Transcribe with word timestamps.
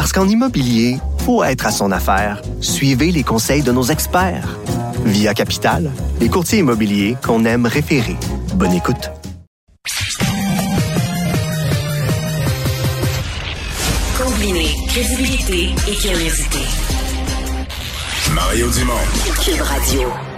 Parce 0.00 0.14
qu'en 0.14 0.26
immobilier, 0.26 0.96
faut 1.26 1.44
être 1.44 1.66
à 1.66 1.70
son 1.70 1.92
affaire. 1.92 2.40
Suivez 2.62 3.12
les 3.12 3.22
conseils 3.22 3.60
de 3.62 3.70
nos 3.70 3.82
experts. 3.82 4.58
Via 5.04 5.34
Capital, 5.34 5.90
les 6.20 6.30
courtiers 6.30 6.60
immobiliers 6.60 7.18
qu'on 7.22 7.44
aime 7.44 7.66
référer. 7.66 8.16
Bonne 8.54 8.72
écoute. 8.72 9.10
Combiner 14.16 14.74
crédibilité 14.88 15.68
et 15.86 15.94
curiosité. 15.96 16.60
Mario 18.32 18.70
Dumont. 18.70 18.94
Cube 19.44 19.60
Radio. 19.60 20.29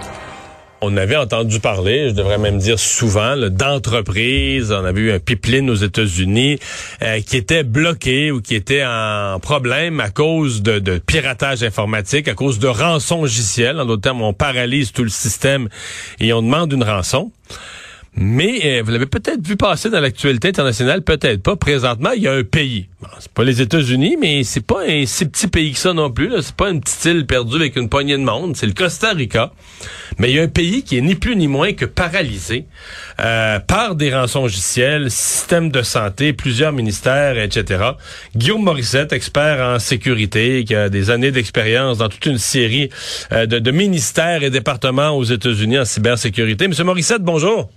On 0.85 0.97
avait 0.97 1.15
entendu 1.15 1.61
parler, 1.61 2.09
je 2.09 2.13
devrais 2.13 2.37
même 2.37 2.57
dire 2.57 2.77
souvent, 2.77 3.37
d'entreprises. 3.37 4.69
On 4.73 4.83
avait 4.83 4.99
eu 4.99 5.11
un 5.13 5.19
pipeline 5.19 5.69
aux 5.69 5.75
États-Unis 5.75 6.59
euh, 7.01 7.21
qui 7.21 7.37
était 7.37 7.63
bloqué 7.63 8.31
ou 8.31 8.41
qui 8.41 8.53
était 8.53 8.83
en 8.85 9.39
problème 9.39 10.01
à 10.01 10.09
cause 10.09 10.61
de, 10.61 10.97
piratage 10.97 11.63
informatique, 11.63 12.27
à 12.27 12.33
cause 12.33 12.59
de 12.59 12.67
rançongiciel. 12.67 13.79
En 13.79 13.85
d'autres 13.85 14.01
termes, 14.01 14.21
on 14.21 14.33
paralyse 14.33 14.91
tout 14.91 15.03
le 15.03 15.09
système 15.09 15.69
et 16.19 16.33
on 16.33 16.41
demande 16.41 16.73
une 16.73 16.83
rançon. 16.83 17.31
Mais 18.15 18.59
euh, 18.63 18.83
vous 18.85 18.91
l'avez 18.91 19.07
peut-être 19.07 19.45
vu 19.45 19.57
passer 19.57 19.89
dans 19.89 19.99
l'actualité 19.99 20.49
internationale, 20.49 21.01
peut-être 21.01 21.41
pas. 21.41 21.55
Présentement, 21.55 22.11
il 22.15 22.23
y 22.23 22.27
a 22.27 22.33
un 22.33 22.43
pays. 22.43 22.87
Bon, 23.01 23.07
c'est 23.19 23.31
pas 23.31 23.43
les 23.43 23.59
États-Unis, 23.59 24.17
mais 24.21 24.43
c'est 24.43 24.65
pas 24.65 24.83
un 24.87 25.05
si 25.07 25.25
petit 25.25 25.47
pays 25.47 25.71
que 25.73 25.79
ça 25.79 25.93
non 25.93 26.11
plus. 26.11 26.31
C'est 26.41 26.55
pas 26.55 26.69
une 26.69 26.79
petite 26.79 27.03
île 27.05 27.25
perdue 27.25 27.55
avec 27.55 27.75
une 27.75 27.89
poignée 27.89 28.17
de 28.17 28.23
monde. 28.23 28.55
C'est 28.55 28.67
le 28.67 28.73
Costa 28.73 29.13
Rica. 29.13 29.51
Mais 30.19 30.29
il 30.29 30.35
y 30.35 30.39
a 30.39 30.43
un 30.43 30.47
pays 30.47 30.83
qui 30.83 30.97
est 30.97 31.01
ni 31.01 31.15
plus 31.15 31.35
ni 31.35 31.47
moins 31.47 31.73
que 31.73 31.85
paralysé 31.85 32.65
euh, 33.19 33.59
par 33.59 33.95
des 33.95 34.13
rançongiciels, 34.13 35.09
système 35.09 35.71
de 35.71 35.81
santé, 35.81 36.33
plusieurs 36.33 36.71
ministères, 36.71 37.39
etc. 37.39 37.83
Guillaume 38.35 38.63
Morissette, 38.63 39.11
expert 39.11 39.59
en 39.59 39.79
sécurité, 39.79 40.63
qui 40.65 40.75
a 40.75 40.89
des 40.89 41.09
années 41.09 41.31
d'expérience 41.31 41.97
dans 41.97 42.09
toute 42.09 42.25
une 42.27 42.37
série 42.37 42.89
euh, 43.31 43.47
de 43.47 43.71
ministères 43.71 44.43
et 44.43 44.51
départements 44.51 45.17
aux 45.17 45.23
États-Unis 45.23 45.79
en 45.79 45.85
cybersécurité. 45.85 46.67
Monsieur 46.67 46.83
Morissette, 46.83 47.23
bonjour. 47.23 47.69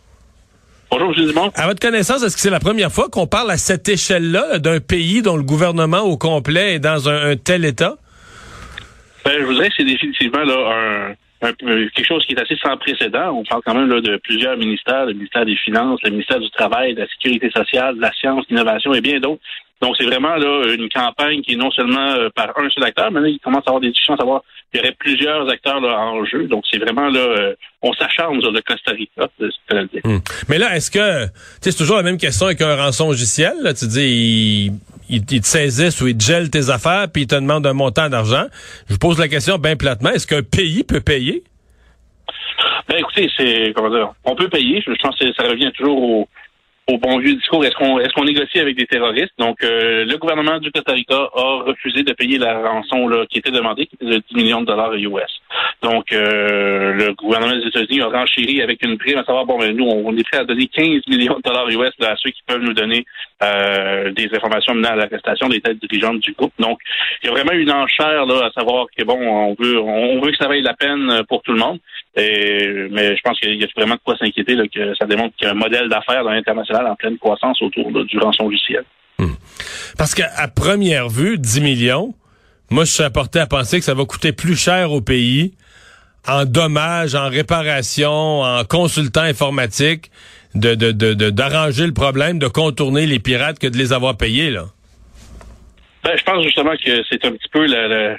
Bonjour, 0.90 1.12
M. 1.16 1.26
Dumont. 1.26 1.50
À 1.54 1.66
votre 1.66 1.80
connaissance, 1.80 2.22
est-ce 2.22 2.36
que 2.36 2.40
c'est 2.40 2.50
la 2.50 2.60
première 2.60 2.92
fois 2.92 3.08
qu'on 3.10 3.26
parle 3.26 3.50
à 3.50 3.56
cette 3.56 3.88
échelle-là 3.88 4.58
d'un 4.58 4.80
pays 4.80 5.20
dont 5.22 5.36
le 5.36 5.42
gouvernement 5.42 6.00
au 6.00 6.16
complet 6.16 6.74
est 6.74 6.78
dans 6.78 7.08
un, 7.08 7.30
un 7.30 7.36
tel 7.36 7.64
état? 7.64 7.96
Ben, 9.24 9.32
je 9.40 9.44
voudrais 9.44 9.68
que 9.68 9.74
c'est 9.76 9.84
définitivement 9.84 10.44
là, 10.44 11.14
un, 11.42 11.48
un, 11.48 11.52
quelque 11.52 12.06
chose 12.06 12.24
qui 12.24 12.34
est 12.34 12.40
assez 12.40 12.56
sans 12.56 12.76
précédent. 12.76 13.32
On 13.32 13.44
parle 13.44 13.62
quand 13.64 13.74
même 13.74 13.88
là, 13.88 14.00
de 14.00 14.16
plusieurs 14.18 14.56
ministères, 14.56 15.06
le 15.06 15.14
ministère 15.14 15.44
des 15.44 15.56
Finances, 15.56 16.00
le 16.04 16.10
ministère 16.10 16.38
du 16.38 16.50
Travail, 16.50 16.94
de 16.94 17.00
la 17.00 17.08
Sécurité 17.08 17.50
sociale, 17.50 17.96
de 17.96 18.00
la 18.00 18.12
science, 18.12 18.46
de 18.46 18.54
l'innovation 18.54 18.94
et 18.94 19.00
bien 19.00 19.18
d'autres. 19.18 19.42
Donc, 19.82 19.94
c'est 19.98 20.06
vraiment 20.06 20.36
là 20.36 20.72
une 20.72 20.88
campagne 20.88 21.42
qui 21.42 21.52
est 21.52 21.56
non 21.56 21.70
seulement 21.70 22.14
euh, 22.14 22.30
par 22.34 22.50
un 22.58 22.68
seul 22.70 22.84
acteur, 22.84 23.10
mais 23.10 23.20
là, 23.20 23.28
il 23.28 23.38
commence 23.40 23.62
à 23.66 23.70
avoir 23.70 23.80
des 23.80 23.88
discussions 23.88 24.14
à 24.14 24.18
savoir 24.18 24.42
qu'il 24.70 24.80
y 24.80 24.82
aurait 24.82 24.96
plusieurs 24.98 25.48
acteurs 25.50 25.80
là, 25.80 25.98
en 25.98 26.24
jeu. 26.24 26.44
Donc, 26.44 26.64
c'est 26.70 26.78
vraiment 26.78 27.08
là, 27.10 27.20
euh, 27.20 27.54
on 27.82 27.92
s'acharne 27.92 28.40
sur 28.40 28.52
le 28.52 28.62
Costa 28.62 28.92
Rica, 28.92 29.28
que 29.38 29.50
je 29.70 29.74
dire. 29.92 30.00
Hum. 30.04 30.20
Mais 30.48 30.58
là, 30.58 30.74
est-ce 30.76 30.90
que, 30.90 31.26
tu 31.26 31.32
sais, 31.60 31.70
c'est 31.72 31.78
toujours 31.78 31.98
la 31.98 32.02
même 32.02 32.16
question 32.16 32.46
avec 32.46 32.62
un 32.62 32.74
rançon 32.74 33.08
logiciel, 33.08 33.52
là, 33.62 33.74
tu 33.74 33.86
dis, 33.86 34.00
ils 34.00 34.72
il, 35.08 35.22
il 35.30 35.40
te 35.40 35.46
saisissent 35.46 36.00
ou 36.00 36.08
ils 36.08 36.16
te 36.16 36.24
gèlent 36.24 36.50
tes 36.50 36.70
affaires 36.70 37.06
puis 37.12 37.22
ils 37.22 37.26
te 37.26 37.34
demandent 37.34 37.66
un 37.66 37.74
montant 37.74 38.08
d'argent. 38.08 38.46
Je 38.88 38.94
vous 38.94 38.98
pose 38.98 39.18
la 39.18 39.28
question 39.28 39.58
bien 39.58 39.76
platement, 39.76 40.10
est-ce 40.10 40.26
qu'un 40.26 40.42
pays 40.42 40.84
peut 40.84 41.00
payer? 41.00 41.44
Ben, 42.88 42.98
écoutez, 42.98 43.28
c'est, 43.36 43.72
comment 43.74 43.90
dire, 43.90 44.12
on 44.24 44.36
peut 44.36 44.48
payer. 44.48 44.82
Je 44.86 44.92
pense 45.02 45.18
que 45.18 45.32
ça 45.34 45.42
revient 45.48 45.72
toujours 45.76 46.00
au, 46.00 46.28
au 46.88 46.98
bon 46.98 47.18
vieux 47.18 47.34
discours, 47.34 47.64
est-ce 47.64 47.74
qu'on 47.74 47.98
est-ce 47.98 48.12
qu'on 48.12 48.24
négocie 48.24 48.60
avec 48.60 48.76
des 48.76 48.86
terroristes? 48.86 49.32
Donc, 49.38 49.62
euh, 49.64 50.04
le 50.04 50.16
gouvernement 50.18 50.58
du 50.58 50.70
Costa 50.70 50.92
Rica 50.92 51.30
a 51.34 51.62
refusé 51.66 52.04
de 52.04 52.12
payer 52.12 52.38
la 52.38 52.60
rançon 52.60 53.10
qui 53.28 53.38
était 53.38 53.50
demandée, 53.50 53.86
qui 53.86 53.96
était 53.96 54.06
de 54.06 54.22
10 54.30 54.34
millions 54.36 54.60
de 54.60 54.66
dollars 54.66 54.94
US. 54.94 55.40
Donc, 55.82 56.12
euh, 56.12 56.92
le 56.92 57.12
gouvernement 57.14 57.54
des 57.54 57.66
États-Unis 57.66 58.00
a 58.00 58.08
renchéri 58.08 58.62
avec 58.62 58.82
une 58.84 58.98
prime 58.98 59.18
à 59.18 59.24
savoir, 59.24 59.44
bon, 59.44 59.58
ben, 59.58 59.76
nous, 59.76 59.84
on 59.84 60.16
est 60.16 60.24
prêt 60.24 60.40
à 60.40 60.44
donner 60.44 60.66
15 60.68 61.02
millions 61.08 61.36
de 61.36 61.42
dollars 61.42 61.68
US 61.68 61.92
à 62.02 62.14
ceux 62.16 62.30
qui 62.30 62.42
peuvent 62.46 62.62
nous 62.62 62.72
donner 62.72 63.04
euh, 63.42 64.10
des 64.12 64.28
informations 64.34 64.74
menant 64.74 64.90
à 64.90 64.96
l'arrestation 64.96 65.48
des 65.48 65.60
têtes 65.60 65.80
dirigeantes 65.80 66.20
du 66.20 66.32
groupe. 66.32 66.52
Donc, 66.58 66.78
il 67.22 67.26
y 67.26 67.28
a 67.28 67.32
vraiment 67.32 67.52
une 67.52 67.70
enchère 67.70 68.26
là, 68.26 68.46
à 68.46 68.50
savoir 68.52 68.86
que, 68.96 69.04
bon, 69.04 69.18
on 69.18 69.56
veut 69.58 69.78
on 69.78 70.20
veut 70.20 70.30
que 70.30 70.38
ça 70.38 70.48
vaille 70.48 70.62
la 70.62 70.74
peine 70.74 71.22
pour 71.28 71.42
tout 71.42 71.52
le 71.52 71.58
monde. 71.58 71.78
Et, 72.16 72.88
mais 72.90 73.14
je 73.16 73.20
pense 73.22 73.38
qu'il 73.38 73.54
y 73.54 73.64
a 73.64 73.66
vraiment 73.76 73.94
de 73.96 74.00
quoi 74.02 74.16
s'inquiéter, 74.16 74.56
que 74.74 74.94
ça 74.94 75.06
démontre 75.06 75.36
qu'il 75.36 75.46
y 75.46 75.50
a 75.50 75.52
un 75.52 75.56
modèle 75.56 75.88
d'affaires 75.88 76.24
dans 76.24 76.30
l'international 76.30 76.86
en 76.86 76.94
pleine 76.94 77.18
croissance 77.18 77.60
autour 77.60 77.90
là, 77.90 78.04
du 78.04 78.18
rançon 78.18 78.44
logiciel. 78.44 78.84
Hum. 79.18 79.36
Parce 79.98 80.14
qu'à 80.14 80.48
première 80.54 81.08
vue, 81.08 81.38
10 81.38 81.60
millions, 81.60 82.14
moi, 82.70 82.84
je 82.84 82.92
suis 82.92 83.02
apporté 83.02 83.38
à 83.38 83.46
penser 83.46 83.78
que 83.78 83.84
ça 83.84 83.94
va 83.94 84.04
coûter 84.04 84.32
plus 84.32 84.56
cher 84.56 84.92
au 84.92 85.00
pays 85.00 85.54
en 86.26 86.44
dommages, 86.44 87.14
en 87.14 87.28
réparation, 87.28 88.40
en 88.40 88.64
consultant 88.64 89.22
informatique, 89.22 90.10
de, 90.54 90.74
de, 90.74 90.90
de, 90.92 91.30
d'arranger 91.30 91.86
le 91.86 91.92
problème, 91.92 92.38
de 92.38 92.48
contourner 92.48 93.06
les 93.06 93.18
pirates 93.18 93.58
que 93.58 93.66
de 93.66 93.76
les 93.76 93.92
avoir 93.92 94.16
payés, 94.16 94.50
là. 94.50 94.66
Ben, 96.02 96.16
je 96.16 96.22
pense 96.22 96.42
justement 96.44 96.72
que 96.82 97.02
c'est 97.10 97.24
un 97.24 97.32
petit 97.32 97.48
peu 97.52 97.66
la, 97.66 97.88
la 97.88 98.16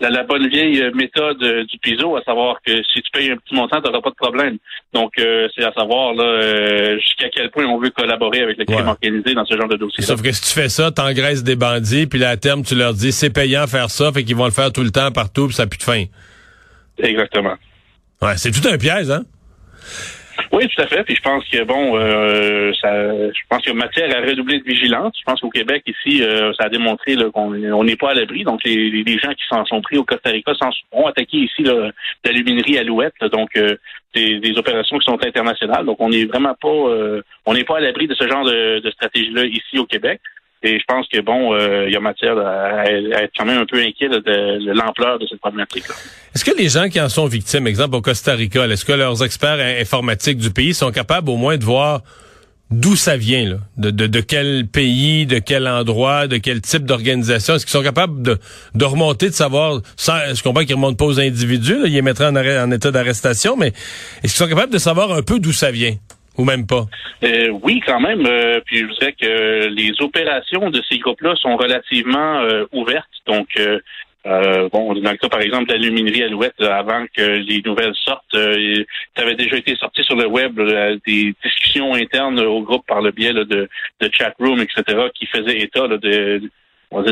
la, 0.00 0.10
la, 0.10 0.22
bonne 0.24 0.48
vieille 0.48 0.90
méthode 0.94 1.38
du 1.38 1.78
PISO, 1.78 2.16
à 2.16 2.22
savoir 2.22 2.58
que 2.64 2.82
si 2.82 3.02
tu 3.02 3.10
payes 3.12 3.30
un 3.30 3.36
petit 3.36 3.54
montant, 3.54 3.80
tu 3.80 3.88
n'auras 3.88 4.00
pas 4.00 4.10
de 4.10 4.14
problème. 4.14 4.58
Donc, 4.94 5.12
euh, 5.18 5.48
c'est 5.54 5.64
à 5.64 5.72
savoir 5.72 6.14
là 6.14 6.24
euh, 6.24 6.98
jusqu'à 6.98 7.28
quel 7.28 7.50
point 7.50 7.66
on 7.66 7.78
veut 7.78 7.90
collaborer 7.90 8.40
avec 8.40 8.58
le 8.58 8.64
crime 8.64 8.80
ouais. 8.80 8.90
organisé 8.90 9.34
dans 9.34 9.44
ce 9.44 9.56
genre 9.56 9.68
de 9.68 9.76
dossier. 9.76 10.02
Sauf 10.02 10.22
que 10.22 10.32
si 10.32 10.42
tu 10.42 10.60
fais 10.60 10.68
ça, 10.68 10.90
t'engraisses 10.90 11.44
des 11.44 11.56
bandits, 11.56 12.06
puis 12.06 12.18
là, 12.18 12.30
à 12.30 12.36
terme, 12.36 12.62
tu 12.62 12.74
leur 12.74 12.94
dis 12.94 13.12
c'est 13.12 13.30
payant 13.30 13.66
faire 13.66 13.90
ça, 13.90 14.10
fait 14.12 14.24
qu'ils 14.24 14.36
vont 14.36 14.46
le 14.46 14.50
faire 14.50 14.72
tout 14.72 14.82
le 14.82 14.90
temps, 14.90 15.10
partout, 15.12 15.46
puis 15.46 15.54
ça 15.54 15.64
n'a 15.64 15.68
plus 15.68 15.78
de 15.78 15.82
fin. 15.82 16.04
Exactement. 16.98 17.54
Ouais, 18.22 18.36
c'est 18.36 18.50
tout 18.50 18.66
un 18.66 18.78
piège, 18.78 19.10
hein? 19.10 19.24
Oui, 20.50 20.66
tout 20.68 20.82
à 20.82 20.86
fait. 20.86 21.04
Puis 21.04 21.14
je 21.14 21.20
pense 21.20 21.44
que 21.44 21.62
bon, 21.64 21.98
euh, 21.98 22.72
ça, 22.80 22.90
je 23.12 23.40
pense 23.50 23.62
qu'il 23.62 23.72
y 23.72 23.76
a 23.76 23.78
matière 23.78 24.16
à 24.16 24.20
redoubler 24.20 24.58
de 24.60 24.64
vigilance. 24.64 25.12
Je 25.18 25.24
pense 25.24 25.40
qu'au 25.40 25.50
Québec 25.50 25.82
ici, 25.86 26.22
euh, 26.22 26.52
ça 26.54 26.64
a 26.64 26.68
démontré 26.68 27.16
qu'on 27.34 27.52
on 27.52 27.84
n'est 27.84 27.96
pas 27.96 28.10
à 28.10 28.14
l'abri. 28.14 28.44
Donc 28.44 28.60
les, 28.64 29.18
gens 29.18 29.32
qui 29.32 29.44
s'en 29.48 29.64
sont 29.66 29.82
pris 29.82 29.98
au 29.98 30.04
Costa 30.04 30.30
Rica 30.30 30.52
s'en 30.54 30.70
ont 30.92 31.06
attaqué 31.06 31.38
ici 31.38 31.62
là, 31.62 31.90
l'aluminerie 32.24 32.78
Alouette. 32.78 33.14
Donc 33.30 33.50
euh, 33.56 33.76
des, 34.14 34.40
des, 34.40 34.56
opérations 34.58 34.98
qui 34.98 35.04
sont 35.04 35.18
internationales. 35.22 35.84
Donc 35.84 36.00
on 36.00 36.08
n'est 36.08 36.24
vraiment 36.24 36.54
pas, 36.54 36.68
euh, 36.68 37.22
on 37.44 37.52
n'est 37.52 37.64
pas 37.64 37.76
à 37.76 37.80
l'abri 37.80 38.06
de 38.06 38.14
ce 38.14 38.26
genre 38.26 38.44
de, 38.44 38.80
de 38.80 38.90
stratégie-là 38.90 39.44
ici 39.44 39.78
au 39.78 39.84
Québec. 39.84 40.20
Et 40.62 40.78
je 40.78 40.84
pense 40.88 41.06
que 41.08 41.20
bon, 41.20 41.54
euh, 41.54 41.86
il 41.86 41.92
y 41.92 41.96
a 41.96 42.00
matière 42.00 42.36
à, 42.36 42.84
être 42.84 43.32
quand 43.36 43.44
même 43.44 43.58
un 43.58 43.66
peu 43.66 43.78
inquiet 43.78 44.08
de, 44.08 44.72
l'ampleur 44.72 45.18
de 45.18 45.26
cette 45.26 45.38
problématique-là. 45.38 45.94
Est-ce 46.34 46.44
que 46.44 46.56
les 46.56 46.68
gens 46.68 46.88
qui 46.88 47.00
en 47.00 47.08
sont 47.08 47.26
victimes, 47.26 47.66
exemple 47.66 47.94
au 47.94 48.00
Costa 48.00 48.34
Rica, 48.34 48.66
est-ce 48.66 48.84
que 48.84 48.92
leurs 48.92 49.22
experts 49.22 49.60
informatiques 49.80 50.38
du 50.38 50.50
pays 50.50 50.74
sont 50.74 50.90
capables 50.90 51.30
au 51.30 51.36
moins 51.36 51.56
de 51.56 51.64
voir 51.64 52.02
d'où 52.70 52.96
ça 52.96 53.16
vient, 53.16 53.48
là, 53.48 53.56
de, 53.76 53.90
de, 53.90 54.06
de, 54.06 54.20
quel 54.20 54.66
pays, 54.66 55.26
de 55.26 55.38
quel 55.38 55.66
endroit, 55.66 56.26
de 56.26 56.36
quel 56.36 56.60
type 56.60 56.84
d'organisation? 56.84 57.54
Est-ce 57.54 57.64
qu'ils 57.64 57.72
sont 57.72 57.82
capables 57.82 58.20
de, 58.22 58.38
de 58.74 58.84
remonter, 58.84 59.28
de 59.28 59.34
savoir, 59.34 59.80
sans, 59.96 60.18
je 60.34 60.42
comprends 60.42 60.64
qu'ils 60.64 60.74
remontent 60.74 60.96
pas 60.96 61.06
aux 61.06 61.20
individus, 61.20 61.78
là, 61.78 61.86
ils 61.86 61.94
les 61.94 62.02
mettraient 62.02 62.26
en, 62.26 62.36
arrêt, 62.36 62.60
en 62.60 62.70
état 62.70 62.90
d'arrestation, 62.90 63.56
mais 63.56 63.68
est-ce 63.68 64.34
qu'ils 64.34 64.44
sont 64.44 64.48
capables 64.48 64.72
de 64.72 64.78
savoir 64.78 65.12
un 65.12 65.22
peu 65.22 65.38
d'où 65.38 65.52
ça 65.52 65.70
vient? 65.70 65.94
Ou 66.38 66.44
même 66.44 66.66
pas? 66.66 66.86
Euh, 67.24 67.48
oui, 67.62 67.80
quand 67.84 68.00
même. 68.00 68.24
Euh, 68.24 68.60
puis 68.64 68.78
je 68.78 68.84
vous 68.86 68.94
dirais 68.94 69.14
que 69.20 69.66
les 69.66 69.92
opérations 70.00 70.70
de 70.70 70.80
ces 70.88 70.98
groupes-là 70.98 71.34
sont 71.34 71.56
relativement 71.56 72.38
euh, 72.38 72.64
ouvertes. 72.72 73.08
Donc, 73.26 73.48
euh, 73.58 74.68
bon, 74.72 74.94
dans 74.94 75.10
le 75.10 75.16
cas, 75.16 75.28
par 75.28 75.40
exemple, 75.40 75.66
de 75.66 75.72
l'aluminerie 75.72 76.22
Alouette, 76.22 76.60
avant 76.60 77.06
que 77.12 77.22
les 77.22 77.60
nouvelles 77.64 77.94
sortent, 77.94 78.34
euh, 78.34 78.84
ça 79.16 79.22
avait 79.24 79.34
déjà 79.34 79.56
été 79.56 79.74
sorti 79.74 80.04
sur 80.04 80.14
le 80.14 80.26
web 80.26 80.60
des 81.06 81.34
discussions 81.42 81.94
internes 81.94 82.38
au 82.40 82.62
groupe 82.62 82.86
par 82.86 83.00
le 83.00 83.10
biais 83.10 83.32
là, 83.32 83.44
de, 83.44 83.68
de 84.00 84.10
chat 84.12 84.32
room, 84.38 84.60
etc., 84.60 85.08
qui 85.14 85.26
faisaient 85.26 85.58
état 85.58 85.88
là, 85.88 85.96
de, 85.96 86.40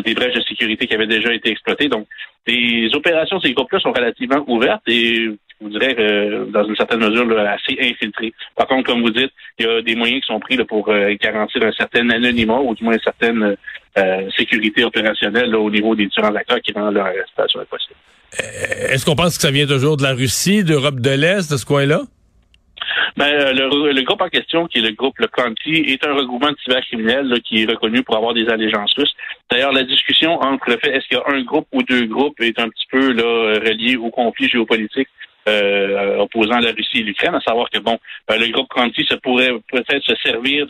des 0.04 0.14
brèches 0.14 0.34
de 0.34 0.42
sécurité 0.42 0.86
qui 0.86 0.94
avaient 0.94 1.06
déjà 1.06 1.32
été 1.32 1.50
exploitées. 1.50 1.88
Donc, 1.88 2.06
les 2.46 2.94
opérations 2.94 3.38
de 3.38 3.42
ces 3.42 3.54
groupes-là 3.54 3.80
sont 3.80 3.92
relativement 3.92 4.44
ouvertes 4.46 4.86
et 4.86 5.30
vous 5.60 5.70
dirais, 5.70 5.94
euh, 5.98 6.44
dans 6.46 6.64
une 6.64 6.76
certaine 6.76 7.00
mesure, 7.00 7.24
là, 7.26 7.52
assez 7.52 7.76
infiltré. 7.80 8.32
Par 8.54 8.66
contre, 8.66 8.90
comme 8.90 9.00
vous 9.00 9.10
dites, 9.10 9.32
il 9.58 9.66
y 9.66 9.68
a 9.68 9.80
des 9.82 9.94
moyens 9.94 10.20
qui 10.20 10.26
sont 10.26 10.40
pris 10.40 10.56
là, 10.56 10.64
pour 10.64 10.88
euh, 10.88 11.14
garantir 11.20 11.62
un 11.62 11.72
certain 11.72 12.08
anonymat 12.10 12.60
ou 12.60 12.74
du 12.74 12.84
moins 12.84 12.94
une 12.94 13.00
certaine 13.00 13.56
euh, 13.98 14.30
sécurité 14.36 14.84
opérationnelle 14.84 15.50
là, 15.50 15.58
au 15.58 15.70
niveau 15.70 15.94
des 15.94 16.06
différents 16.06 16.34
acteurs 16.34 16.60
qui 16.60 16.72
rendent 16.72 16.94
leur 16.94 17.06
arrestation 17.06 17.60
impossible. 17.60 17.94
Est-ce 18.90 19.06
qu'on 19.06 19.16
pense 19.16 19.36
que 19.36 19.42
ça 19.42 19.50
vient 19.50 19.66
toujours 19.66 19.96
de 19.96 20.02
la 20.02 20.12
Russie, 20.12 20.62
d'Europe 20.62 21.00
de 21.00 21.10
l'Est, 21.10 21.50
de 21.50 21.56
ce 21.56 21.64
coin-là? 21.64 22.02
Ben, 23.16 23.54
le, 23.54 23.92
le, 23.92 24.02
groupe 24.02 24.20
en 24.20 24.28
question, 24.28 24.66
qui 24.66 24.78
est 24.78 24.82
le 24.82 24.90
groupe 24.90 25.18
Le 25.18 25.28
Conti, 25.28 25.84
est 25.86 26.04
un 26.04 26.14
regroupement 26.14 26.50
de 26.50 26.56
cybercriminels 26.62 27.28
là, 27.28 27.36
qui 27.40 27.62
est 27.62 27.70
reconnu 27.70 28.02
pour 28.02 28.16
avoir 28.16 28.34
des 28.34 28.46
allégeances 28.48 28.92
russes. 28.94 29.14
D'ailleurs, 29.50 29.72
la 29.72 29.84
discussion 29.84 30.40
entre 30.40 30.70
le 30.70 30.78
fait 30.78 30.90
est-ce 30.90 31.06
qu'il 31.06 31.18
y 31.18 31.20
a 31.20 31.36
un 31.36 31.42
groupe 31.42 31.68
ou 31.72 31.82
deux 31.82 32.06
groupes 32.06 32.40
est 32.40 32.58
un 32.58 32.68
petit 32.68 32.86
peu 32.90 33.12
là, 33.12 33.58
relié 33.60 33.96
au 33.96 34.10
conflit 34.10 34.48
géopolitique 34.48 35.08
euh, 35.48 36.16
opposant 36.18 36.58
la 36.58 36.72
Russie 36.72 36.98
et 36.98 37.02
l'Ukraine, 37.02 37.34
à 37.36 37.40
savoir 37.40 37.70
que 37.70 37.78
bon, 37.78 37.98
euh, 38.30 38.36
le 38.36 38.48
groupe 38.48 38.68
Conti 38.68 39.06
se 39.08 39.14
pourrait 39.14 39.52
peut-être 39.70 40.02
se 40.02 40.16
servir 40.16 40.66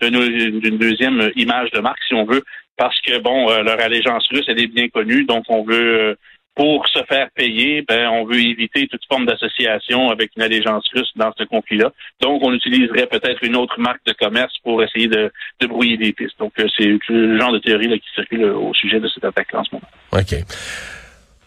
d'une 0.00 0.78
deuxième 0.78 1.30
image 1.34 1.72
de 1.72 1.80
marque, 1.80 2.02
si 2.06 2.14
on 2.14 2.24
veut, 2.24 2.44
parce 2.76 3.00
que 3.00 3.18
bon, 3.18 3.50
euh, 3.50 3.62
leur 3.62 3.80
allégeance 3.80 4.26
russe, 4.30 4.44
elle 4.46 4.60
est 4.60 4.68
bien 4.68 4.88
connue, 4.88 5.24
donc 5.24 5.44
on 5.48 5.64
veut 5.64 6.16
pour 6.54 6.86
se 6.88 7.02
faire 7.08 7.28
payer, 7.34 7.82
ben, 7.82 8.08
on 8.08 8.24
veut 8.24 8.40
éviter 8.40 8.86
toute 8.86 9.02
forme 9.08 9.26
d'association 9.26 10.10
avec 10.10 10.32
une 10.36 10.42
allégeance 10.42 10.84
russe 10.94 11.10
dans 11.16 11.32
ce 11.36 11.44
conflit-là. 11.44 11.92
Donc, 12.20 12.42
on 12.44 12.52
utiliserait 12.52 13.06
peut-être 13.06 13.42
une 13.42 13.56
autre 13.56 13.80
marque 13.80 14.04
de 14.06 14.12
commerce 14.12 14.52
pour 14.62 14.82
essayer 14.82 15.08
de, 15.08 15.32
de 15.60 15.66
brouiller 15.66 15.96
des 15.96 16.12
pistes. 16.12 16.38
Donc, 16.38 16.52
c'est 16.56 16.98
le 17.08 17.38
genre 17.38 17.52
de 17.52 17.58
théorie 17.58 17.88
là, 17.88 17.96
qui 17.96 18.08
circule 18.14 18.44
au 18.44 18.74
sujet 18.74 19.00
de 19.00 19.08
cette 19.08 19.24
attaque 19.24 19.48
en 19.54 19.64
ce 19.64 19.70
moment. 19.72 19.88
OK. 20.12 20.34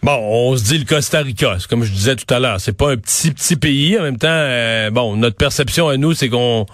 Bon, 0.06 0.20
on 0.22 0.56
se 0.56 0.64
dit 0.66 0.78
le 0.78 0.86
Costa 0.86 1.22
Rica, 1.22 1.58
comme 1.68 1.84
je 1.84 1.92
disais 1.92 2.16
tout 2.16 2.32
à 2.32 2.40
l'heure, 2.40 2.60
c'est 2.60 2.78
pas 2.78 2.92
un 2.92 2.98
petit 2.98 3.32
petit 3.32 3.56
pays. 3.56 3.98
En 3.98 4.04
même 4.04 4.18
temps, 4.18 4.28
euh, 4.30 4.92
bon, 4.92 5.16
notre 5.16 5.36
perception 5.36 5.88
à 5.88 5.98
nous, 5.98 6.14
c'est 6.14 6.30
qu'on 6.30 6.68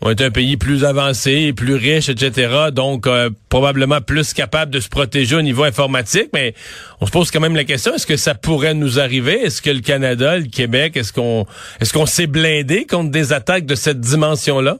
on 0.00 0.10
est 0.10 0.20
un 0.20 0.30
pays 0.30 0.56
plus 0.56 0.84
avancé, 0.84 1.52
plus 1.52 1.74
riche, 1.74 2.08
etc. 2.08 2.70
Donc 2.72 3.06
euh, 3.06 3.30
probablement 3.48 4.00
plus 4.00 4.32
capable 4.32 4.70
de 4.70 4.80
se 4.80 4.88
protéger 4.88 5.36
au 5.36 5.42
niveau 5.42 5.64
informatique. 5.64 6.28
Mais 6.32 6.54
on 7.00 7.06
se 7.06 7.10
pose 7.10 7.30
quand 7.30 7.40
même 7.40 7.56
la 7.56 7.64
question 7.64 7.94
est-ce 7.94 8.06
que 8.06 8.16
ça 8.16 8.34
pourrait 8.34 8.74
nous 8.74 9.00
arriver? 9.00 9.40
Est-ce 9.40 9.60
que 9.60 9.70
le 9.70 9.80
Canada, 9.80 10.38
le 10.38 10.46
Québec, 10.46 10.96
est-ce 10.96 11.12
qu'on 11.12 11.46
est-ce 11.80 11.92
qu'on 11.92 12.06
s'est 12.06 12.28
blindé 12.28 12.86
contre 12.86 13.10
des 13.10 13.32
attaques 13.32 13.66
de 13.66 13.74
cette 13.74 14.00
dimension-là? 14.00 14.76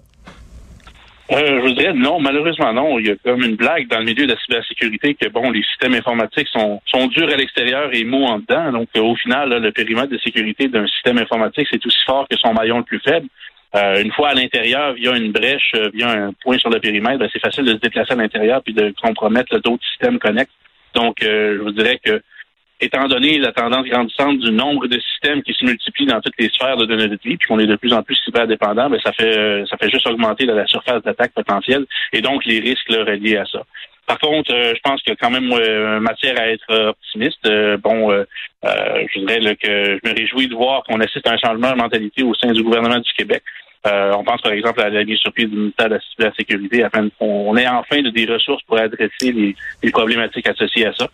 Euh, 1.31 1.61
je 1.69 1.75
dirais 1.75 1.93
non, 1.93 2.21
malheureusement 2.21 2.73
non. 2.73 2.99
Il 2.99 3.09
y 3.09 3.11
a 3.11 3.17
comme 3.17 3.43
une 3.43 3.57
blague 3.57 3.89
dans 3.89 3.99
le 3.99 4.07
milieu 4.07 4.27
de 4.27 4.33
la 4.33 4.39
cybersécurité 4.39 5.15
que 5.15 5.29
bon, 5.29 5.51
les 5.51 5.63
systèmes 5.63 5.95
informatiques 5.95 6.49
sont, 6.49 6.81
sont 6.87 7.07
durs 7.09 7.29
à 7.29 7.37
l'extérieur 7.37 7.91
et 7.93 8.05
mous 8.05 8.25
en 8.25 8.39
dedans. 8.39 8.73
Donc 8.73 8.89
au 8.97 9.17
final, 9.17 9.51
le 9.51 9.73
périmètre 9.73 10.11
de 10.11 10.19
sécurité 10.19 10.69
d'un 10.69 10.87
système 10.87 11.19
informatique, 11.19 11.67
c'est 11.71 11.85
aussi 11.85 12.05
fort 12.07 12.27
que 12.31 12.37
son 12.39 12.55
maillon 12.55 12.79
le 12.79 12.85
plus 12.85 13.01
faible. 13.01 13.27
Euh, 13.75 14.03
une 14.03 14.13
fois 14.13 14.31
à 14.31 14.35
l'intérieur, 14.35 14.95
via 14.95 15.17
une 15.17 15.31
brèche, 15.31 15.73
euh, 15.75 15.91
via 15.93 16.11
un 16.11 16.33
point 16.43 16.59
sur 16.59 16.71
le 16.71 16.81
périmètre, 16.81 17.19
ben, 17.19 17.29
c'est 17.33 17.41
facile 17.41 17.65
de 17.65 17.73
se 17.73 17.77
déplacer 17.77 18.13
à 18.13 18.17
l'intérieur 18.17 18.63
puis 18.63 18.73
de 18.73 18.95
compromettre 19.03 19.59
d'autres 19.59 19.85
systèmes 19.91 20.19
connexes. 20.19 20.53
Donc, 20.95 21.17
je 21.21 21.61
vous 21.61 21.73
dirais 21.73 22.01
que 22.03 22.23
étant 22.81 23.09
donné 23.09 23.39
la 23.39 23.53
tendance 23.53 23.87
grandissante 23.87 24.39
du 24.39 24.53
nombre 24.53 24.87
de 24.87 24.99
systèmes 25.01 25.43
qui 25.43 25.53
se 25.53 25.65
multiplient 25.65 26.07
dans 26.07 26.21
toutes 26.21 26.39
les 26.39 26.49
sphères 26.49 26.77
de 26.77 26.87
notre 26.87 27.23
vie, 27.23 27.37
puis 27.37 27.49
qu'on 27.49 27.59
est 27.59 27.67
de 27.67 27.77
plus 27.77 27.93
en 27.93 28.03
plus 28.03 28.17
cyberdépendant, 28.25 28.89
ben 28.89 29.01
ça 29.05 29.13
fait 29.13 29.65
ça 29.69 29.77
fait 29.77 29.91
juste 29.91 30.07
augmenter 30.07 30.47
la 30.47 30.67
surface 30.67 31.03
d'attaque 31.03 31.33
potentielle 31.33 31.87
et 32.13 32.21
donc 32.21 32.45
les 32.45 32.61
risques 32.61 32.89
là, 32.89 33.05
reliés 33.05 33.37
à 33.37 33.45
ça. 33.47 33.63
Par 34.09 34.19
contre, 34.19 34.55
euh, 34.55 34.73
je 34.75 34.81
pense 34.83 35.03
qu'il 35.03 35.13
y 35.13 35.13
a 35.13 35.17
quand 35.17 35.31
même 35.31 35.53
euh, 35.53 36.01
matière 36.01 36.41
à 36.41 36.49
être 36.49 36.89
optimiste. 36.89 37.47
Euh, 37.47 37.77
bon, 37.77 38.11
je 38.65 39.19
dirais 39.21 39.55
que 39.57 40.01
je 40.03 40.09
me 40.09 40.17
réjouis 40.17 40.49
de 40.49 40.55
voir 40.55 40.83
qu'on 40.85 40.99
assiste 41.01 41.29
à 41.29 41.33
un 41.33 41.37
changement 41.37 41.73
de 41.73 41.77
mentalité 41.77 42.23
au 42.23 42.35
sein 42.35 42.51
du 42.53 42.63
gouvernement 42.63 42.99
du 42.99 43.13
Québec. 43.13 43.43
on 43.85 44.25
pense 44.25 44.41
par 44.41 44.53
exemple 44.53 44.81
à 44.81 44.89
la 44.89 45.05
mise 45.05 45.19
sur 45.19 45.33
pied 45.33 45.45
du 45.45 45.57
ministère 45.57 45.91
de 45.91 45.99
la 46.25 46.33
Sécurité 46.35 46.83
afin 46.83 47.09
qu'on 47.19 47.55
ait 47.57 47.69
enfin 47.69 48.01
des 48.01 48.25
ressources 48.25 48.63
pour 48.63 48.79
adresser 48.79 49.55
les 49.83 49.91
problématiques 49.91 50.49
associées 50.49 50.87
à 50.87 50.95
ça. 50.95 51.07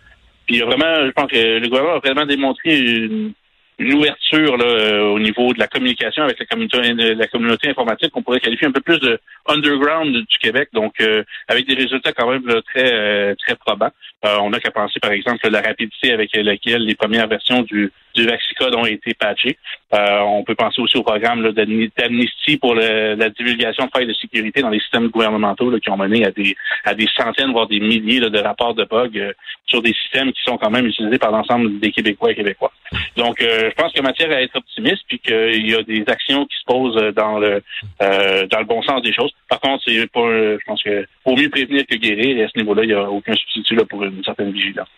Puis 0.47 0.61
vraiment, 0.61 1.05
je 1.05 1.11
pense 1.11 1.31
que 1.31 1.59
le 1.59 1.67
gouvernement 1.67 1.97
a 1.97 1.99
vraiment 1.99 2.27
démontré 2.27 2.79
une, 2.79 3.33
une 3.79 3.95
ouverture 3.95 4.57
là, 4.57 4.65
euh, 4.65 5.03
au 5.09 5.19
niveau 5.19 5.53
de 5.53 5.59
la 5.59 5.67
communication 5.67 6.23
avec 6.23 6.39
la 6.39 6.47
communauté, 6.47 7.15
la 7.15 7.27
communauté 7.27 7.69
informatique 7.69 8.11
qu'on 8.11 8.23
pourrait 8.23 8.41
qualifier 8.41 8.69
un 8.69 8.73
peu 8.73 8.81
plus 8.81 8.99
de 9.01 9.19
underground 9.47 10.15
du 10.15 10.39
Québec, 10.39 10.69
donc 10.73 10.95
euh, 11.01 11.25
avec 11.49 11.67
des 11.67 11.75
résultats 11.75 12.13
quand 12.13 12.31
même 12.31 12.45
très 12.63 12.93
euh, 12.93 13.35
très 13.35 13.57
probants. 13.57 13.91
on 14.23 14.51
n'a 14.51 14.61
qu'à 14.61 14.71
penser 14.71 15.01
par 15.01 15.11
exemple 15.11 15.49
la 15.49 15.61
rapidité 15.61 16.13
avec 16.13 16.35
laquelle 16.37 16.85
les 16.85 16.95
premières 16.95 17.27
versions 17.27 17.63
du, 17.63 17.93
du 18.15 18.27
Vaxicode 18.27 18.75
ont 18.75 18.87
été 18.87 19.15
patchées. 19.15 19.57
on 19.93 20.43
peut 20.45 20.55
penser 20.55 20.81
aussi 20.81 20.97
au 20.97 21.03
programme 21.03 21.53
d'amnistie 21.53 22.57
pour 22.57 22.75
la 22.75 23.31
divulgation 23.31 23.87
de 23.87 23.91
failles 23.91 24.07
de 24.07 24.15
sécurité 24.15 24.63
dans 24.63 24.71
les 24.71 24.81
systèmes 24.81 25.09
gouvernementaux 25.09 25.71
là, 25.71 25.79
qui 25.81 25.91
ont 25.91 25.97
mené 25.97 26.25
à 26.25 26.31
des 26.31 26.57
à 26.85 26.95
des 26.95 27.07
centaines 27.17 27.53
voire 27.53 27.67
des 27.67 27.81
milliers 27.81 28.21
de 28.21 28.39
rapports 28.39 28.75
de 28.75 28.85
bugs 28.85 29.33
sur 29.67 29.83
des 29.83 29.95
systèmes 29.95 30.33
qui 30.33 30.43
sont 30.43 30.59
quand 30.59 30.71
même 30.71 30.87
utilisés 30.87 31.19
par 31.19 31.31
l'ensemble 31.31 31.79
des 31.81 31.91
Québécois 31.91 32.33
et 32.33 32.35
Québécois. 32.35 32.73
Donc 33.17 33.37
je 33.41 33.75
pense 33.75 33.93
qu'il 33.93 34.03
y 34.03 34.05
a 34.05 34.09
matière 34.09 34.31
à 34.31 34.43
être 34.43 34.57
optimiste 34.57 35.03
puis 35.09 35.19
qu'il 35.19 35.69
y 35.69 35.75
a 35.75 35.83
des 35.83 36.05
actions 36.07 36.45
qui 36.47 36.57
se 36.57 36.65
posent 36.67 37.15
dans 37.15 37.39
le 37.39 37.63
euh, 38.03 38.47
dans 38.47 38.59
le 38.59 38.65
bon 38.65 38.83
sens 38.83 39.03
des 39.03 39.13
choses. 39.13 39.33
Par 39.49 39.61
contre, 39.61 39.83
c'est 39.87 40.11
pas 40.11 40.21
je 40.21 40.65
pense 40.67 40.83
que 40.83 41.07
vaut 41.25 41.37
mieux 41.37 41.51
prévenir 41.51 41.87
que 41.87 41.97
guérir 41.97 42.39
et 42.39 42.45
à 42.45 42.49
ce 42.49 42.59
niveau-là, 42.59 42.83
il 42.85 42.89
n'y 42.89 42.95
a 42.95 43.09
aucun 43.11 43.35
substitut 43.35 43.77
là, 43.77 43.85
pour 43.85 44.03
une 44.05 44.23
certaine 44.25 44.53
vigilance. 44.53 44.89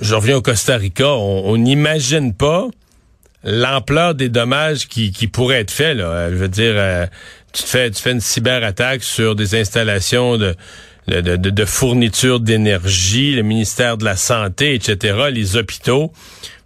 Je 0.00 0.14
reviens 0.14 0.36
au 0.36 0.42
Costa 0.42 0.76
Rica, 0.76 1.08
on 1.08 1.56
n'imagine 1.56 2.34
pas 2.34 2.68
l'ampleur 3.44 4.14
des 4.14 4.28
dommages 4.28 4.88
qui, 4.88 5.12
qui 5.12 5.28
pourraient 5.28 5.60
être 5.60 5.70
faits. 5.70 5.96
Là. 5.96 6.30
Je 6.30 6.36
veux 6.36 6.48
dire, 6.48 6.72
euh, 6.76 7.06
tu, 7.52 7.62
fais, 7.62 7.90
tu 7.90 8.02
fais 8.02 8.12
une 8.12 8.20
cyberattaque 8.20 9.02
sur 9.02 9.36
des 9.36 9.54
installations 9.54 10.38
de 10.38 10.56
de, 11.06 11.20
de, 11.20 11.50
de 11.50 11.64
fourniture 11.66 12.40
d'énergie, 12.40 13.34
le 13.34 13.42
ministère 13.42 13.98
de 13.98 14.06
la 14.06 14.16
Santé, 14.16 14.74
etc., 14.74 15.28
les 15.30 15.56
hôpitaux. 15.56 16.12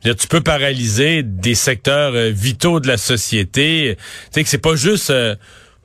tu 0.05 0.29
peux 0.29 0.41
paralyser 0.41 1.25
des 1.25 1.57
secteurs 1.57 2.15
euh, 2.15 2.31
vitaux 2.31 2.79
de 2.79 2.87
la 2.87 2.99
société. 2.99 3.97
Tu 3.97 4.05
sais 4.31 4.45
que 4.45 4.49
c'est 4.49 4.59
pas 4.59 4.77
juste... 4.77 5.11
Euh, 5.11 5.35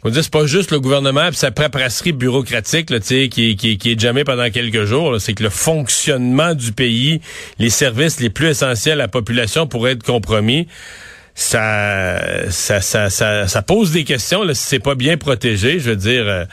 on 0.03 0.11
c'est 0.11 0.29
pas 0.29 0.45
juste 0.45 0.71
le 0.71 0.79
gouvernement 0.81 1.29
et 1.29 1.33
sa 1.33 1.51
préparasserie 1.51 2.11
bureaucratique 2.11 2.89
là, 2.89 2.99
qui, 2.99 3.29
qui, 3.29 3.77
qui 3.77 3.91
est 3.91 3.99
jamais 3.99 4.25
pendant 4.25 4.49
quelques 4.49 4.83
jours. 4.83 5.19
C'est 5.21 5.33
que 5.33 5.43
le 5.43 5.49
fonctionnement 5.49 6.53
du 6.55 6.73
pays, 6.73 7.21
les 7.57 7.69
services 7.69 8.19
les 8.19 8.29
plus 8.29 8.47
essentiels 8.47 8.99
à 8.99 9.03
la 9.03 9.07
population 9.07 9.65
pourraient 9.65 9.93
être 9.93 10.03
compromis. 10.03 10.67
Ça, 11.35 12.49
ça, 12.51 12.81
ça, 12.81 13.09
ça, 13.09 13.47
ça 13.47 13.61
pose 13.61 13.91
des 13.91 14.03
questions 14.03 14.43
là, 14.43 14.53
si 14.53 14.65
c'est 14.67 14.79
pas 14.79 14.95
bien 14.95 15.17
protégé. 15.17 15.79
Je 15.79 15.91
veux 15.91 15.95
dire, 15.95 16.27
euh, 16.27 16.45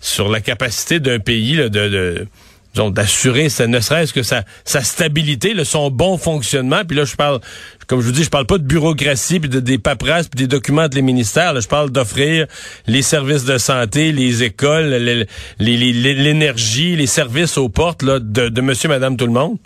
sur 0.00 0.28
la 0.28 0.40
capacité 0.40 0.98
d'un 0.98 1.18
pays 1.18 1.56
de, 1.56 1.68
de 1.68 2.26
d'assurer 2.74 3.44
ne 3.66 3.80
serait-ce 3.80 4.12
que 4.12 4.22
sa, 4.22 4.42
sa 4.64 4.82
stabilité, 4.82 5.52
son 5.64 5.90
bon 5.90 6.18
fonctionnement. 6.18 6.82
Puis 6.86 6.96
là, 6.96 7.04
je 7.04 7.14
parle, 7.16 7.40
comme 7.86 8.00
je 8.00 8.06
vous 8.06 8.12
dis, 8.12 8.24
je 8.24 8.30
parle 8.30 8.46
pas 8.46 8.58
de 8.58 8.64
bureaucratie, 8.64 9.40
puis 9.40 9.48
de 9.48 9.60
des 9.60 9.78
paperasses, 9.78 10.28
puis 10.28 10.38
des 10.38 10.48
documents 10.48 10.88
de 10.88 10.94
les 10.94 11.02
ministères. 11.02 11.58
je 11.60 11.68
parle 11.68 11.90
d'offrir 11.90 12.46
les 12.86 13.02
services 13.02 13.44
de 13.44 13.58
santé, 13.58 14.12
les 14.12 14.42
écoles, 14.42 14.88
l'énergie, 15.58 16.90
les, 16.90 16.96
les, 16.96 17.06
services 17.06 17.56
aux 17.58 17.68
portes 17.68 18.02
là, 18.02 18.18
de, 18.18 18.48
de 18.48 18.60
monsieur, 18.60 18.88
madame, 18.88 19.16
tout 19.16 19.26
le 19.26 19.32
monde. 19.32 19.58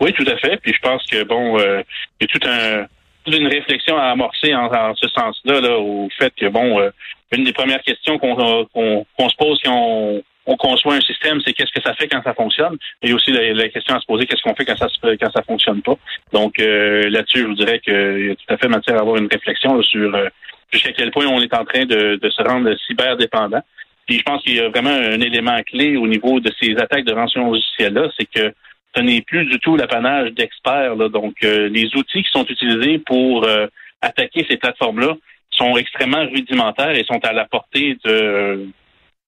Oui, 0.00 0.12
tout 0.12 0.26
à 0.26 0.36
fait. 0.38 0.56
Puis 0.62 0.72
je 0.74 0.80
pense 0.80 1.04
que 1.06 1.24
bon, 1.24 1.58
euh, 1.58 1.82
il 2.20 2.26
y 2.26 2.30
a 2.30 2.38
tout 2.38 2.48
un 2.48 2.86
toute 3.24 3.36
une 3.36 3.46
réflexion 3.46 3.96
à 3.96 4.10
amorcer 4.10 4.54
en, 4.54 4.94
ce 4.94 5.08
sens-là, 5.08 5.60
là, 5.60 5.78
au 5.78 6.08
fait 6.18 6.32
que 6.38 6.46
bon, 6.48 6.78
euh, 6.78 6.90
une 7.32 7.44
des 7.44 7.52
premières 7.52 7.82
questions 7.82 8.18
qu'on 8.18 8.36
se 8.36 9.36
pose 9.36 9.60
quand 9.64 9.74
on, 9.74 10.22
conçoit 10.56 10.94
un 10.94 11.00
système, 11.00 11.40
c'est 11.44 11.52
qu'est-ce 11.52 11.72
que 11.72 11.82
ça 11.82 11.94
fait 11.94 12.08
quand 12.08 12.22
ça 12.22 12.34
fonctionne, 12.34 12.76
et 13.02 13.12
aussi 13.12 13.32
la, 13.32 13.68
question 13.68 13.94
à 13.94 14.00
se 14.00 14.06
poser 14.06 14.26
qu'est-ce 14.26 14.42
qu'on 14.42 14.54
fait 14.54 14.64
quand 14.64 14.76
ça 14.76 14.88
quand 15.02 15.30
ça 15.30 15.42
fonctionne 15.42 15.82
pas. 15.82 15.96
Donc 16.32 16.58
euh, 16.58 17.08
là-dessus, 17.08 17.40
je 17.40 17.46
vous 17.46 17.54
dirais 17.54 17.80
qu'il 17.80 18.26
y 18.26 18.30
a 18.30 18.34
tout 18.34 18.54
à 18.54 18.56
fait 18.56 18.68
matière 18.68 18.96
à 18.96 19.00
avoir 19.00 19.16
une 19.16 19.28
réflexion 19.30 19.82
sur 19.82 20.14
euh, 20.14 20.28
jusqu'à 20.70 20.92
quel 20.92 21.10
point 21.10 21.26
on 21.26 21.40
est 21.40 21.54
en 21.54 21.64
train 21.64 21.84
de, 21.86 22.18
se 22.22 22.42
rendre 22.42 22.74
cyberdépendant. 22.86 23.62
Puis 24.06 24.18
je 24.18 24.22
pense 24.22 24.42
qu'il 24.42 24.56
y 24.56 24.60
a 24.60 24.68
vraiment 24.68 24.90
un 24.90 25.20
élément 25.20 25.60
clé 25.62 25.96
au 25.96 26.06
niveau 26.06 26.40
de 26.40 26.52
ces 26.60 26.76
attaques 26.76 27.04
de 27.04 27.14
rançon 27.14 27.50
logicielle-là, 27.50 28.10
c'est 28.18 28.26
que 28.26 28.54
ce 28.94 29.00
n'est 29.00 29.22
plus 29.22 29.46
du 29.46 29.58
tout 29.58 29.76
l'apanage 29.76 30.32
d'experts. 30.32 30.96
Donc, 31.08 31.34
euh, 31.42 31.68
les 31.68 31.86
outils 31.96 32.22
qui 32.22 32.30
sont 32.30 32.44
utilisés 32.44 32.98
pour 32.98 33.46
attaquer 34.02 34.46
ces 34.48 34.56
plateformes-là 34.58 35.14
sont 35.50 35.76
extrêmement 35.76 36.26
rudimentaires 36.26 36.90
et 36.90 37.04
sont 37.04 37.24
à 37.24 37.32
la 37.32 37.46
portée 37.46 37.96
de, 38.04 38.68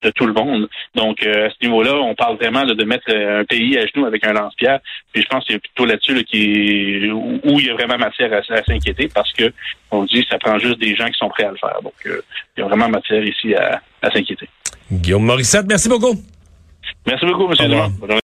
de 0.02 0.10
tout 0.10 0.26
le 0.26 0.32
monde. 0.32 0.68
Donc, 0.94 1.22
euh, 1.22 1.46
à 1.46 1.50
ce 1.50 1.56
niveau-là, 1.62 1.94
on 1.94 2.14
parle 2.14 2.36
vraiment 2.36 2.64
de 2.64 2.84
mettre 2.84 3.10
un 3.14 3.44
pays 3.44 3.78
à 3.78 3.86
genoux 3.86 4.06
avec 4.06 4.24
un 4.26 4.32
lance-pierre. 4.32 4.80
Puis 5.12 5.22
je 5.22 5.28
pense 5.28 5.44
que 5.44 5.54
c'est 5.54 5.58
plutôt 5.58 5.86
là-dessus 5.86 6.22
qui, 6.24 7.10
où, 7.10 7.58
il 7.58 7.66
y 7.66 7.70
a 7.70 7.74
vraiment 7.74 7.98
matière 7.98 8.32
à, 8.32 8.42
s'inquiéter 8.64 9.08
parce 9.12 9.32
que 9.32 9.52
on 9.90 10.04
dit 10.04 10.24
ça 10.28 10.38
prend 10.38 10.58
juste 10.58 10.78
des 10.78 10.94
gens 10.94 11.06
qui 11.06 11.18
sont 11.18 11.28
prêts 11.28 11.44
à 11.44 11.50
le 11.50 11.56
faire. 11.56 11.80
Donc, 11.82 11.94
euh, 12.06 12.20
il 12.56 12.60
y 12.60 12.62
a 12.62 12.66
vraiment 12.66 12.88
matière 12.88 13.24
ici 13.24 13.54
à, 13.54 13.80
s'inquiéter. 14.12 14.48
Guillaume 14.90 15.24
Morissette, 15.24 15.66
merci 15.68 15.88
beaucoup. 15.88 16.14
Merci 17.06 17.26
beaucoup, 17.26 17.50
M. 17.50 17.68
Dumont. 17.68 18.20